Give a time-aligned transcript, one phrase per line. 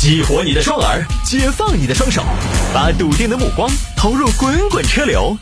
[0.00, 2.22] 激活你的双耳，解放你的双手，
[2.72, 5.36] 把笃定的目光投入滚滚车流。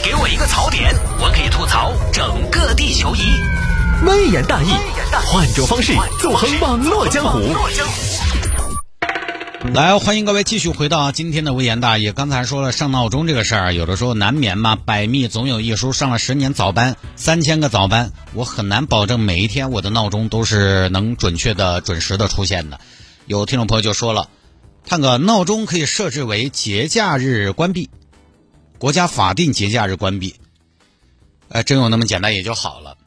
[0.00, 3.18] 给我一个槽点，我可以吐槽整个地球仪。
[4.06, 4.68] 微言大义，
[5.26, 7.40] 换种方式纵横网络江湖。
[9.72, 12.12] 来，欢迎各位继续回到今天的微言大义。
[12.12, 15.92] 刚才说了上闹钟这个事儿，有的时候难免嘛，百密总有一疏。
[15.92, 22.78] 上了十年早班，三千个早班，我很难保证每一天我的闹钟都是能准确的、准时的出现的。
[23.26, 24.28] 有听众朋友就说了，
[24.86, 27.88] 看个闹钟可以设置为节假日关闭，
[28.78, 30.34] 国家法定节假日关闭。
[31.48, 32.98] 呃，真有那么简单也就好了。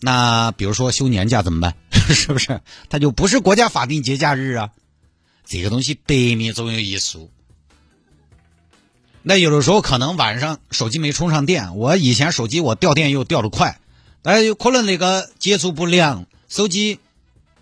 [0.00, 1.74] 那比如说休年假怎么办？
[1.90, 2.60] 是不是？
[2.88, 4.70] 它就不是国家法定节假日啊？
[5.44, 7.30] 这个东西百密总有一疏。
[9.22, 13.80] 那有的时候可能晚上手机没充上电，我以前手机我掉电又掉得快，
[14.22, 17.00] 哎有可能那个接触不良，手机。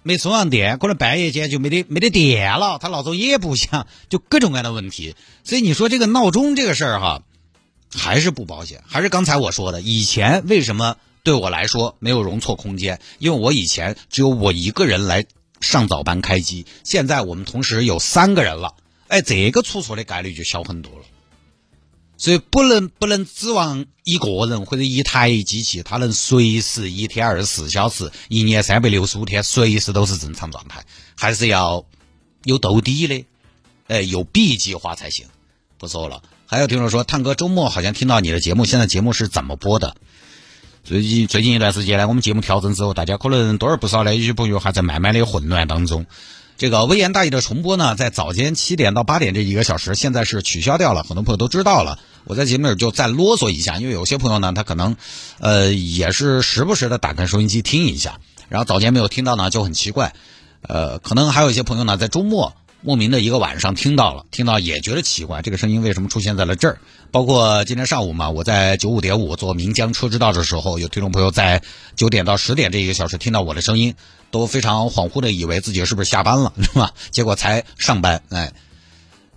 [0.05, 5.17] 没充上电，可能半夜间就没得没得电了，他闹钟也不响，就各种各样的问题。
[5.43, 7.23] 所以你说这个闹钟这个事儿哈，
[7.91, 8.85] 还是不保险。
[8.87, 13.01] 还是刚才我说的，以前为什么对我来说没有容错空间？
[13.19, 15.25] 因为我以前只有我一个人来
[15.61, 18.75] 上早班开机，现在我们同时有三个人了，
[19.09, 21.05] 哎，这个出错的概率就小很多了。
[22.25, 31.85] 所以不能不能指望一个人或者一台机器，它能随时一天二十四小时、一年三百六十五天随时都是正常状态，还是要
[32.45, 33.27] 有兜底的，
[33.89, 35.27] 哎，有 B 计划才行。
[35.77, 39.95] 不说了，还有听众说，探哥周末好像听到你的节目，现在节目是怎么播的？
[40.83, 46.07] 最近最近一段时间呢，我们节目调整之后，大家可能多而不少的有些朋友还在慢慢的混乱当中。
[46.57, 51.03] 这个微言大义的重播呢，在早间七点到八点这一个小时，现在是取消掉了。
[51.03, 54.97] 很多朋友都知道了，我在节目里就再啰嗦一下，因为有些朋友呢，他可能，
[55.41, 60.15] 呃，也是时不时的打开收音机听一下，然后早间没有听到呢，就很奇怪。
[60.63, 66.79] 呃，可能还有一些朋友呢，在周末莫名的一个晚上听到了，听到也觉得奇怪，这个声音为什么出现在了这儿？
[67.11, 71.63] 包括今天上午嘛，我在九五点五做岷江车之道的时候，有听众朋友在
[71.95, 73.95] 九点到十点这一个小时听到我的声音。
[74.31, 76.91] 都非常恍惚的以为自己是不是下班了，是吧？
[77.13, 78.53] 结果才上班，哎，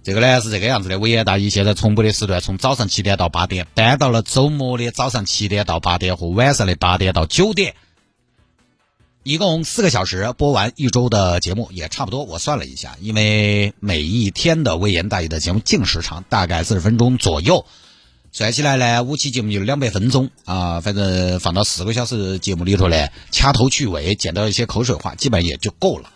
[0.08, 0.98] 这个呢是这个样子的。
[1.00, 7.76] 维也大一现在重播的时段从早上七点到八点，搬到了周末的早上七点到八点和晚上的八点到九点，
[9.24, 12.24] 一共四个小时播完一周的节目也差不多。
[12.24, 17.66] 我算了一下，因为每一天的微言大义的节目净时长大概四十分钟左右。
[18.32, 26.12] 算起来呢，五期节目就两百分钟啊，反正放到四个小时节目里头呢，掐头去尾，剪到一些口水话，基本也就够了。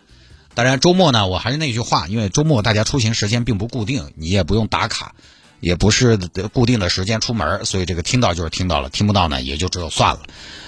[0.53, 5.13] 当然周末呢，我还是那句话，因为周末大家出行时间并不固定，你也不用打卡，
[5.59, 6.17] 也不是
[6.51, 10.21] 固定的时间出门，所以这个听到就是听到了，听不到呢也就只有算了。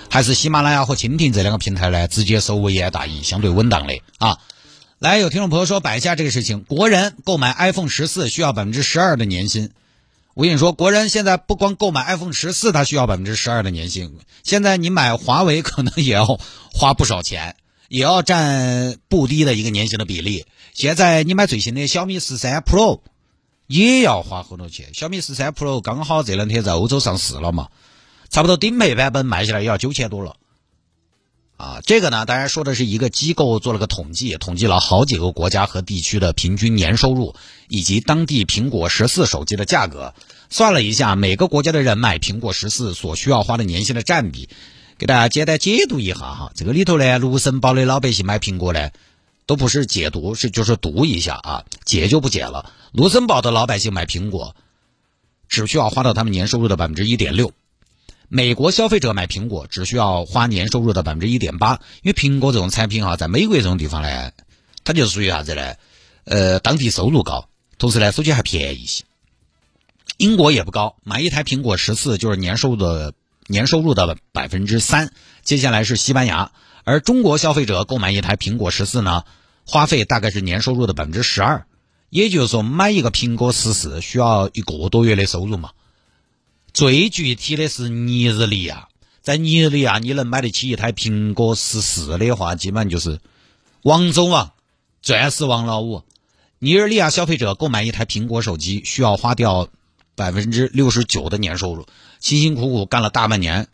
[0.09, 4.37] 还是喜马拉雅和蜻蜓这两个平台呢，直接收微言大义，相对稳当的啊。
[4.99, 9.71] 来，有听众朋友说摆一下这个事情，国人购买 iPhone 十四需要百分之十二的年薪。
[10.33, 14.15] 我跟你说，国人现在不光购买 iPhone 十四，他需要百分之十二的年薪。
[14.43, 16.39] 现在你买华为可能也要
[16.73, 17.55] 花不少钱，
[17.93, 20.47] 也要占不低的一个年薪的比例。
[20.73, 23.01] 现在你买最新的小米十三 Pro
[23.67, 24.95] 也要花很多钱。
[24.95, 27.67] 小米十三 Pro 刚好这两天在欧洲上市了嘛，
[28.31, 30.37] 差不多顶配版本卖下来也要九千多了。
[31.55, 37.35] 啊，这个呢，当然说的是一个机构做了个统计，统计了好几个国家和地区的平均年收入，
[37.67, 40.15] 以及当地苹果十四手机的价格，
[40.49, 44.49] 算了一下每个国家的人买苹果十四所需要花的年薪的占比，
[45.03, 46.51] 给大家简单解读一下哈。
[46.55, 48.91] 这个里头呢，卢森堡的老百姓买苹果呢，
[49.45, 52.71] 都不是解读，是就是读一下啊，解就不解了。
[52.93, 54.55] 卢森堡的老百姓买苹果，
[55.49, 57.51] 只需要花到他们年收入的百分之一点六。
[58.29, 64.31] 美国消费者买苹果只需要花年收入的百分之一点八，因为苹果这种产品哈，在美国这种地方呢，
[64.85, 65.73] 它就属于啥子呢？
[66.23, 69.03] 呃，当地收入高，同时呢，手机还便宜些。
[70.15, 73.13] 英国也不高，买一台苹果十四就是年收入的
[73.47, 75.11] 年收入的百分之三。
[75.43, 76.51] 接下来是西班牙，
[76.83, 79.23] 而中国消费者购买一台苹果十四呢，
[79.65, 81.65] 花费大概是年收入的百分之十二。
[82.09, 85.71] 也就是说，买一个苹果十四需要一个多月的收入嘛。
[86.73, 88.87] 最具体的是尼日利亚，
[89.21, 93.19] 在尼日利亚你能买得起一台苹果十四的话，基本上就是
[93.81, 94.51] 王中王、
[95.01, 96.03] 钻石王老五。
[96.59, 99.67] 尼日利亚消费者购买一台苹果手机需要花掉
[100.15, 101.85] 百分之六十九的年收入，
[102.19, 103.67] 辛辛苦苦干了大半年，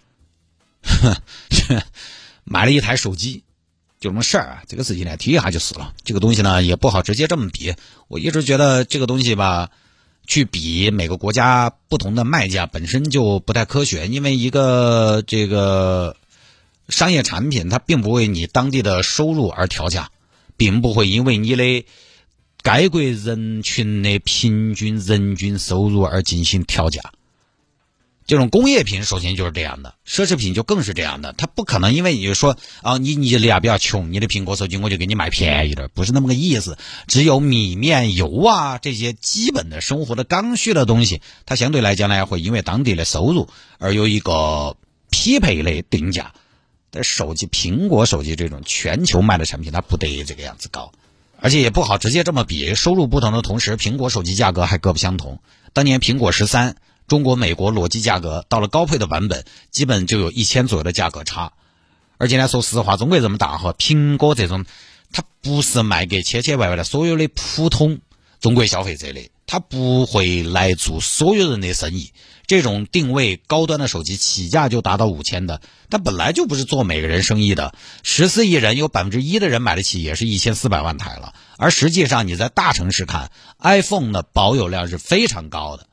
[2.43, 3.43] 买了一台手机，
[3.99, 4.63] 就什么事儿啊。
[4.67, 5.93] 这个事情呢，提一下就死了。
[6.03, 7.75] 这个东西呢，也不好直接这么比。
[8.07, 9.69] 我一直觉得这个东西吧。
[10.27, 16.15] 去比每个国家不同的卖家本身就不太科学，因为一个这个
[16.87, 20.11] 商业产品它并不为你当地的收入而调价，
[20.55, 21.83] 并不会因为你的
[22.61, 27.01] 该国人群的平均人均收入而进行调价。
[28.27, 31.33] 这种工业品首先就是这样的，奢侈品就更是这样的。
[31.33, 36.77] 它不可能因为你说啊，你你俩比较穷，你的苹果手机我就给你卖便宜点，不是那么个意思。
[37.07, 44.77] 只有米面油啊这些基本的生活的刚需的东西，它相对来讲呢会因为当地的收入而有一个
[45.09, 46.31] 匹配的定价。
[46.91, 50.91] 但手机，苹果手机这种全球卖的产品，它不得这个样子高。
[51.41, 55.39] 而且也不好直接这么比，收入不同的同时，苹果手机价格还各不相同。
[55.73, 56.75] 当年苹果十三，
[57.07, 61.53] 中国、美国裸机价格到了高配的版本，基本就有一千左右的价格差。
[62.17, 64.65] 而且呢，说实话，中国这么大哈，苹果这种，
[65.13, 67.99] 它不是卖给千千万万的所有的普通
[68.41, 72.11] 中国消费者的，它不会来做所有人的生意。
[72.49, 77.75] 这种定位高端的手机起价就达到五千的，但本来就不是做每个人生意的。
[78.01, 81.35] 十四亿人有百分之一的人买得起，也是一千四百万台了。
[81.57, 83.29] 而实际上你在大城市看
[83.59, 85.85] ，iPhone 的保有量是非常高的。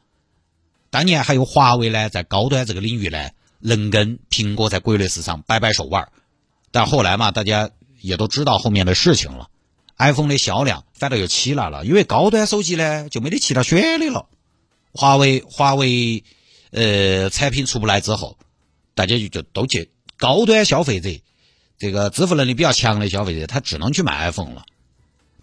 [0.88, 3.28] 当年还有华为呢，在高端这个领域呢，
[3.60, 6.08] 能跟苹果在国内市场掰掰手腕。
[6.70, 7.68] 但后来嘛，大家
[8.00, 9.50] 也都知道后面的事情了
[9.98, 14.24] ，iPhone 的销量反倒又起来了，因为高端手机呢就没得其他选的了。
[14.94, 16.24] 华为，华为。
[16.70, 18.36] 呃，产品出不来之后，
[18.94, 21.10] 大家就就都去高端消费者，
[21.78, 24.64] 这个支付能力比较强的消费者，他只能去买 iPhone 了。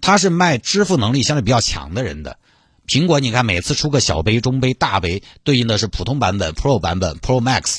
[0.01, 2.37] 他是卖支付能力相对比较强的人的。
[2.85, 7.77] 苹果，你看每次出个小杯、中杯、大杯，对应的是普通版本、Pro 版本、Pro Max。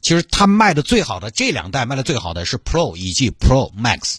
[0.00, 4.16] 其实它卖的最好的这两代卖的最好的是 Pro 以及 Pro Max。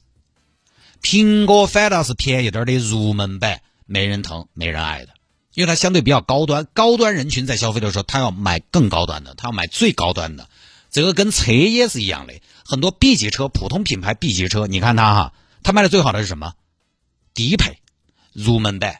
[1.01, 5.13] 苹果反倒是便宜点的入门版，没人疼，没人爱的。
[5.53, 10.47] 因为它相对比较高端，高端人群在消费的时候，他要买更高端的，他要买最高端的。
[10.91, 12.33] 这个跟车也是一样的，
[12.65, 15.33] 很多 B 级车，普通品牌 B 级车，你看它哈，
[15.63, 16.53] 它卖的最好的是什么？
[17.33, 17.79] 低配，
[18.33, 18.99] 入门版。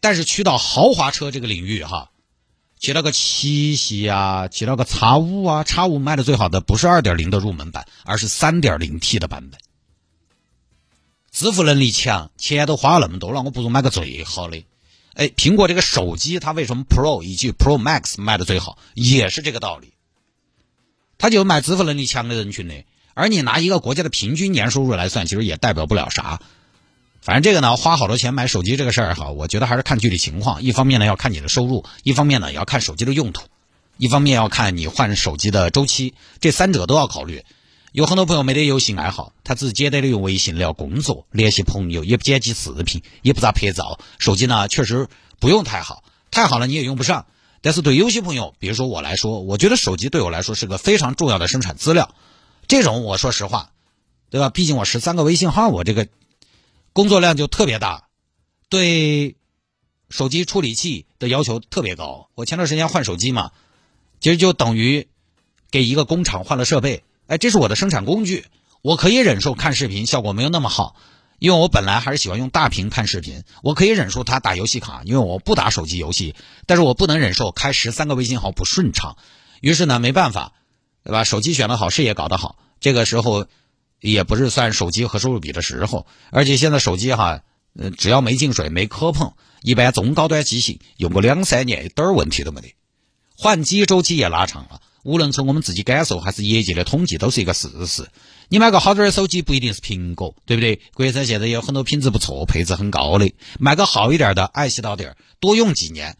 [0.00, 2.10] 但是去到豪华车这个领域哈，
[2.78, 9.60] 去那个七系啊，去那个叉五啊，叉五卖的最好的不是二点零的入门版，而是三点零 T 的版本。
[11.32, 14.64] 支付能力强，钱都花了那么多了，我不如买个最好的。
[15.16, 19.94] 哎，苹果这个手机，它为什么 Pro 以及 Pro Max 卖的最好，也是这个道理。
[21.16, 22.74] 它就买支付能力强的人群呢，
[23.14, 26.42] 而你拿一个国家的平均年收入来算，其实也代表不了啥。
[27.22, 30.62] 反正这个呢，花好多钱买手机这个事儿哈，我觉得还是看具体情况。
[30.62, 33.44] 一方面呢，要看你的收入；一方面呢，也要看手机的用途；
[33.96, 37.42] 一方面要看你换手机的周期，这三者都要考虑。
[37.92, 43.98] 有很多朋友没得游戏爱好，他只简单的用微信聊工作、联系朋友，也不剪辑视频，也不咋拍照。
[44.18, 45.08] 手机呢，确实
[45.40, 47.26] 不用太好，太好了你也用不上。
[47.62, 52.14] 但是对有些朋友，比如说我来说，我觉得手机对我来说是个非常重要的生产资料。
[52.68, 53.72] 这种我说实话，
[54.28, 54.50] 对吧？
[54.50, 56.06] 毕竟我十三个微信号，我这个
[56.92, 58.08] 工作量就特别大，
[58.68, 59.36] 对
[60.10, 62.28] 手机处理器的要求特别高。
[62.34, 63.52] 我前段时间换手机嘛，
[64.20, 65.08] 其实就等于
[65.70, 67.02] 给一个工厂换了设备。
[67.26, 68.44] 哎，这是我的生产工具，
[68.82, 70.94] 我可以忍受看视频效果没有那么好，
[71.38, 73.42] 因为我本来还是喜欢用大屏看视频。
[73.62, 76.36] 我可以忍受它打游戏卡，因为我不打手机游戏，
[76.66, 79.16] 但是我不能忍受开十三个微信号不顺畅。
[79.60, 80.52] 于是呢，没办法，
[81.02, 81.24] 对吧？
[81.24, 83.46] 手机选的好，视野搞得好，这个时候
[84.00, 86.06] 也不是算手机和收入比的时候。
[86.30, 87.40] 而且现在手机哈，
[87.76, 92.74] 呃，只要没进水、没磕碰，一般中高端机型用个两三年一点问题都没得，
[93.36, 94.80] 换机周期也拉长了。
[95.06, 98.08] 无论从我们自己感受还是业界的统计，都是一个事实。
[98.48, 100.80] 你买个好点的手机不一定是苹果，对不对？
[100.94, 106.16] 国产现在有很多品质不错、配置很高的，买个好一点的，爱惜到点儿，多用几年。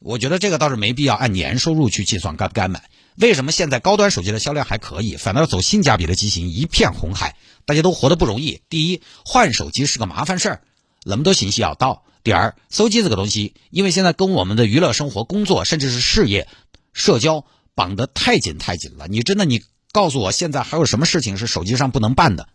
[0.00, 2.90] 我觉得这个倒是没必要按年收入去计算该不该买。
[3.14, 7.36] 为什么现在高端手机的销量还可以，反倒走性价比的机型一片红海？
[7.66, 8.62] 大家都活得不容易。
[8.68, 10.62] 第一，换手机是个麻烦事儿，
[11.04, 12.02] 那么多信息要到。
[12.24, 16.48] 第二，手机这个东西，因为现在跟我们的娱乐生活、工作甚至是事业、
[16.92, 17.44] 社交。
[17.74, 19.08] 绑得太紧太紧了！
[19.08, 19.62] 你真的，你
[19.92, 22.48] 告诉我，现在还有什么事情是手机上不能办的？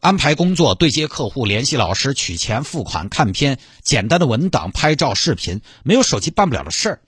[0.00, 7.00] 安排工作、对接客户、联系老师、取钱、付款、看片、简单的文档、拍照、视频，没有手机办不了的事儿。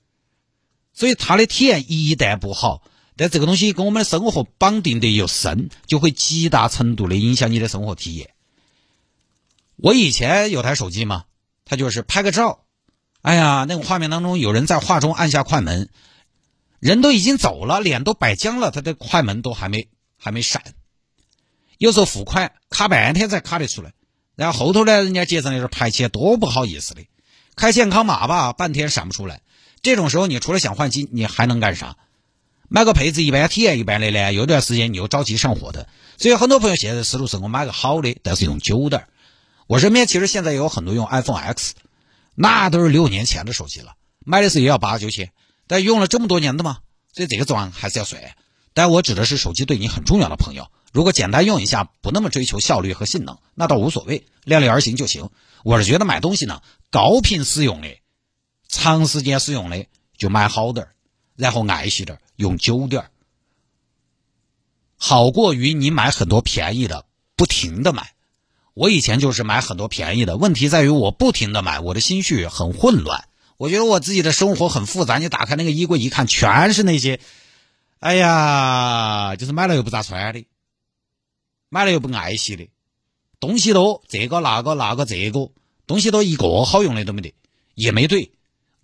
[0.93, 2.83] 所以它的体验一旦不好，
[3.17, 8.31] 但这个东西跟我们的生活绑定的又深，就会极大程度的影响你的生活体验。
[9.75, 11.25] 我以前有台手机嘛，
[11.65, 12.61] 它就是拍个照，
[13.23, 15.89] 哎呀，那个画面当中有人在画中按下快门。
[16.85, 19.89] 人都已经走了，脸都摆僵了，他的快门都还没
[20.19, 20.63] 还没闪。
[21.79, 23.95] 有时候付款卡半天才卡得出来，
[24.37, 27.01] 然后后头呢，人家结账的时候排起来多不好意思的，
[27.57, 29.41] 开健康码吧，半天闪不出来。
[29.81, 31.97] 这种时候，你除了想换机，你还能干啥？
[32.69, 34.35] 买个配置一般、体验一般的呢？
[34.35, 35.89] 有段时间你又着急上货的，
[36.19, 39.09] 所以很多朋友现在的思路是我买个好的，但是用久点儿。
[39.67, 41.73] 我身边其实现在也有很多用 iPhone X，
[42.35, 45.33] 那都是六年前的手机了，买的时候也要八九千，
[45.67, 46.79] 但用了这么多年的嘛，
[47.13, 48.23] 所以这个装还是要算。
[48.73, 55.31] 但我指的是手机对你很重要的朋友，如果简单用一下，不那么追求效率和性能，那倒无所谓，量力而行就行。
[55.63, 57.89] 我是觉得买东西呢，高频使用的，
[58.69, 59.87] 长时间使用的，
[60.19, 60.95] 就买好点儿，
[61.37, 63.11] 然后爱惜点儿，用久点儿。
[64.97, 67.07] 好过于你买很多便宜的，
[67.37, 68.13] 不停的买。
[68.75, 73.29] 我以前就是买很多便宜的，问题在于我不停的买，我的心绪很混乱。
[73.57, 75.19] 我觉得我自己的生活很复杂。
[75.19, 77.21] 你打开那个衣柜一看，全是那些，
[78.01, 80.45] 哎呀，就是买了又不咋穿的，
[81.69, 82.69] 买了又不爱惜的，
[83.41, 85.51] 东西多，这个那个那个这个
[85.87, 87.35] 东西都一个好用的都没得，
[87.75, 88.33] 也没对。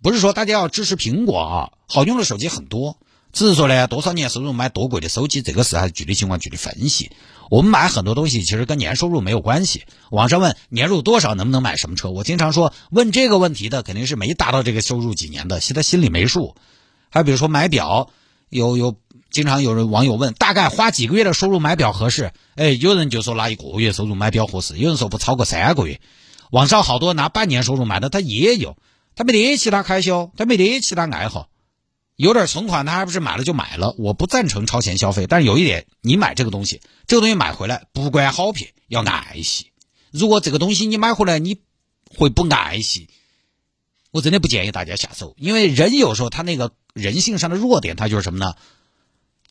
[0.01, 2.97] 不是说大家要支持苹果啊，好用的手机很多。
[3.33, 7.11] 只是说呢，多少年收入买多贵的手机，这个事还是具体情况具体分析。
[7.51, 9.83] 我们买很多东西其实跟年收入没有关系。
[10.09, 16.55] 网上问年入多少能不能买什么车，我经常说问这个问题的肯定是没达到这个收入几年的，现在心里没数。
[17.09, 18.09] 还比如说买表，
[18.47, 18.95] 有有
[19.31, 22.31] 经常有人网友问大概花几个月的收入买表合适？
[22.55, 25.99] 哎，有人就说拿一个月收入买表合适，有人说不超过三个月。
[26.51, 28.77] 网上好多拿半年收入买的他也有，
[29.13, 31.49] 他没得其他开销，他没得其他爱好。
[32.21, 33.95] 有点存款，他还不是买了就买了？
[33.97, 39.71] 我不赞成超前消费，但是有一点，你买这个东西，这个东西买回来不管好撇，要爱惜。
[40.11, 41.61] 如果这个东西你买回来你
[42.15, 43.09] 会不爱惜，
[44.11, 48.53] 我真的不建议大家下手，因为人有时候他那个人性上的弱点，他就是什么呢？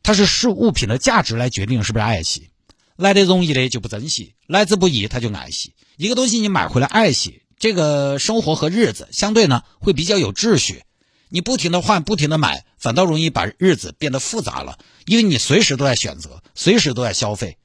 [0.05, 2.51] 他是视物品的价值来决定是不是爱惜，
[2.95, 5.75] 来的容易的就不珍惜，来之不易他就爱惜。
[5.97, 10.85] 一个东西你买回来爱惜，这个生活和日子相对呢会比较有秩序。
[11.31, 14.79] 你不停的换，不停的买，反倒容易把日子变得复杂了。
[15.07, 17.57] 因为你随时都在选择，随时都在消费。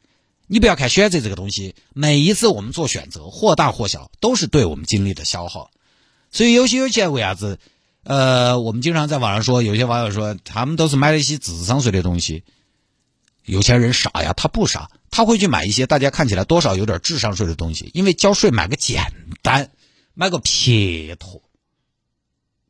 [0.48, 5.72] 你不要看选择这个东西，每一次我们做选择，或大或小，都是对我们精力的消耗。
[6.32, 7.60] 所以有些有钱为啥子？
[8.04, 12.44] 呃，我们经常在网上说，有些网友说他们都是买了一些智商税的东西。
[13.46, 19.04] 有钱人傻呀，他不傻，他会去买一些大家看起来多少有点智商税的东西，因为交税买个简
[19.42, 19.72] 单，
[20.14, 21.42] 买个撇脱。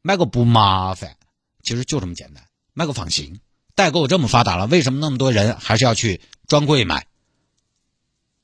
[0.07, 1.15] 买个不麻烦，
[1.63, 2.43] 其实就这么简单。
[2.75, 3.39] 买个放心，
[3.73, 7.07] 代购这么发达了，为什么那么多人还是要去专柜买？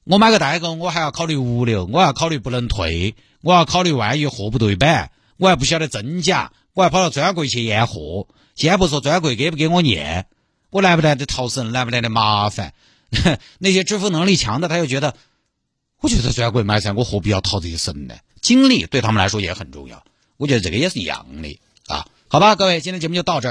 [0.05, 8.27] 我买个代购，我还要考虑物流，我要考虑不能退，我要考虑万一货不对版，我还不晓得真假，我还跑到专柜去验货。
[8.55, 10.25] 先不说专柜给不给我验，
[10.71, 12.73] 我来不来得逃生，来不来得麻烦？
[13.59, 15.15] 那些支付能力强的，他又觉得，
[15.99, 18.15] 我就在专柜买噻，我何必要逃这些神呢？
[18.41, 20.03] 精力对他们来说也很重要。
[20.41, 23.49] 我觉得这个也是一样的啊，好吧，各位，今天节目就到这儿。